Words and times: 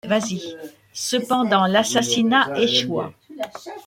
Cependant, 0.93 1.67
l'assassinat 1.67 2.51
échoua. 2.59 3.13